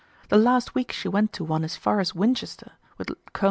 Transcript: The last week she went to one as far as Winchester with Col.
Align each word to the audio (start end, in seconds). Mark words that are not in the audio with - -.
The 0.29 0.37
last 0.37 0.73
week 0.73 0.91
she 0.91 1.07
went 1.07 1.31
to 1.33 1.43
one 1.43 1.63
as 1.63 1.75
far 1.75 1.99
as 1.99 2.15
Winchester 2.15 2.71
with 2.97 3.09
Col. 3.33 3.39